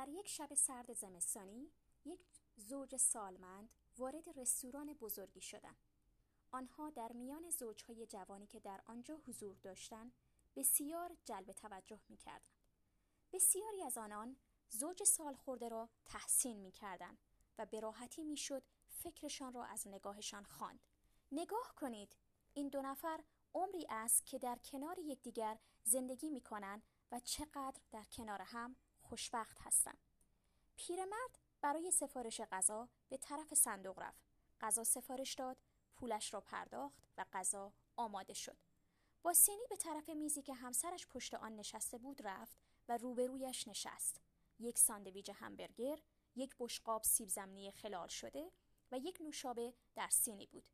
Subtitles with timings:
[0.00, 1.72] در یک شب سرد زمستانی
[2.04, 2.20] یک
[2.56, 5.76] زوج سالمند وارد رستوران بزرگی شدند.
[6.50, 10.12] آنها در میان زوجهای جوانی که در آنجا حضور داشتند
[10.56, 12.54] بسیار جلب توجه می کردند.
[13.32, 14.36] بسیاری از آنان
[14.68, 17.18] زوج سالخورده را تحسین می کردن
[17.58, 20.80] و به راحتی می شد فکرشان را از نگاهشان خواند.
[21.32, 22.16] نگاه کنید
[22.54, 23.24] این دو نفر
[23.54, 26.82] عمری است که در کنار یکدیگر زندگی می کنند
[27.12, 28.76] و چقدر در کنار هم
[29.10, 29.98] خوشبخت هستم.
[30.76, 34.26] پیرمرد برای سفارش غذا به طرف صندوق رفت.
[34.60, 35.56] غذا سفارش داد،
[35.94, 38.56] پولش را پرداخت و غذا آماده شد.
[39.22, 44.20] با سینی به طرف میزی که همسرش پشت آن نشسته بود رفت و روبرویش نشست.
[44.58, 45.98] یک ساندویج همبرگر،
[46.34, 48.52] یک بشقاب سیب زمینی خلال شده
[48.92, 50.64] و یک نوشابه در سینی بود.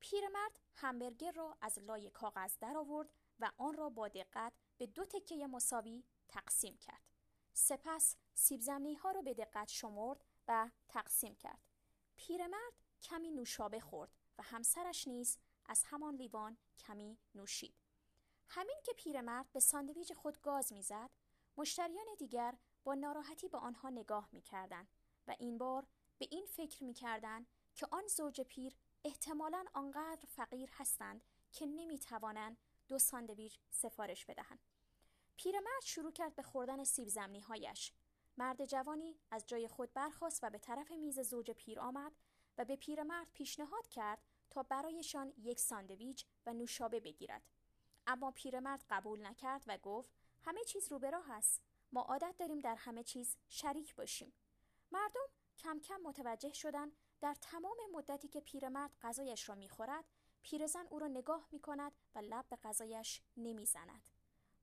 [0.00, 5.46] پیرمرد همبرگر را از لای کاغذ درآورد و آن را با دقت به دو تکه
[5.46, 7.10] مساوی تقسیم کرد.
[7.52, 8.60] سپس سیب
[8.98, 11.60] ها را به دقت شمرد و تقسیم کرد.
[12.16, 17.74] پیرمرد کمی نوشابه خورد و همسرش نیز از همان لیوان کمی نوشید.
[18.48, 21.10] همین که پیرمرد به ساندویج خود گاز می‌زد،
[21.56, 24.88] مشتریان دیگر با ناراحتی به آنها نگاه می‌کردند
[25.26, 25.86] و این بار
[26.18, 32.56] به این فکر می‌کردند که آن زوج پیر احتمالا آنقدر فقیر هستند که نمی‌توانند
[32.88, 34.60] دو ساندویچ سفارش بدهند.
[35.42, 37.92] پیرمرد شروع کرد به خوردن سیب زمینی هایش.
[38.36, 42.12] مرد جوانی از جای خود برخاست و به طرف میز زوج پیر آمد
[42.58, 47.42] و به پیرمرد پیشنهاد کرد تا برایشان یک ساندویچ و نوشابه بگیرد.
[48.06, 51.62] اما پیرمرد قبول نکرد و گفت همه چیز رو به راه است.
[51.92, 54.32] ما عادت داریم در همه چیز شریک باشیم.
[54.92, 55.26] مردم
[55.58, 60.04] کم کم متوجه شدند در تمام مدتی که پیرمرد غذایش را می‌خورد
[60.42, 64.19] پیرزن او را نگاه می کند و لب به غذایش نمی‌زند.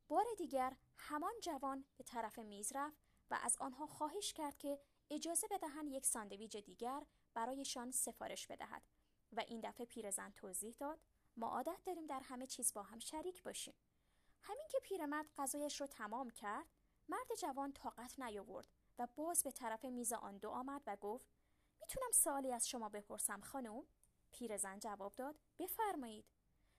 [0.08, 2.98] بار دیگر همان جوان به طرف میز رفت
[3.32, 8.82] و از آنها خواهش کرد که اجازه بدهند یک ساندویج دیگر برایشان سفارش بدهد
[9.34, 11.00] و این دفعه پیرزن توضیح داد
[11.38, 13.74] ما عادت داریم در همه چیز با هم شریک باشیم.
[14.42, 16.66] همین که پیرمرد غذایش را تمام کرد
[17.10, 18.68] مرد جوان طاقت نیاورد
[19.00, 21.28] و باز به طرف میز آن دو آمد و گفت
[21.82, 23.84] می‌تونم سوالی از شما بپرسم خانم؟
[24.32, 26.26] پیرزن جواب داد بفرمایید.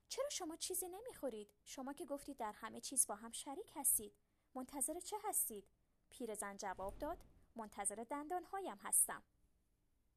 [0.09, 4.13] چرا شما چیزی نمی‌خورید؟ شما که گفتید در همه چیز با هم شریک هستید.
[4.55, 5.69] منتظر چه هستید؟
[6.11, 7.25] پیرزن جواب داد
[7.57, 9.23] منتظر دندانهایم هستم.